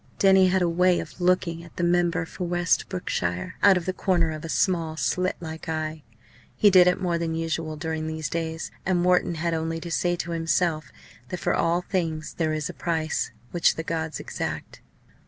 Denny 0.17 0.47
had 0.47 0.63
a 0.63 0.67
way 0.67 0.99
of 0.99 1.21
looking 1.21 1.63
at 1.63 1.75
the 1.77 1.83
member 1.83 2.25
for 2.25 2.45
West 2.45 2.89
Brookshire 2.89 3.53
out 3.61 3.77
of 3.77 3.85
the 3.85 3.93
corner 3.93 4.31
of 4.31 4.43
a 4.43 4.49
small, 4.49 4.97
slit 4.97 5.35
like 5.39 5.69
eye. 5.69 6.01
He 6.55 6.71
did 6.71 6.87
it 6.87 6.99
more 6.99 7.19
than 7.19 7.35
usual 7.35 7.75
during 7.75 8.07
these 8.07 8.27
days, 8.27 8.71
and 8.83 9.05
Wharton 9.05 9.35
had 9.35 9.53
only 9.53 9.79
to 9.79 9.91
say 9.91 10.15
to 10.15 10.31
himself 10.31 10.91
that 11.29 11.39
for 11.39 11.53
all 11.53 11.83
things 11.83 12.33
there 12.39 12.51
is 12.51 12.67
a 12.67 12.73
price 12.73 13.29
which 13.51 13.75
the 13.75 13.83
gods 13.83 14.19
exact. 14.19 14.81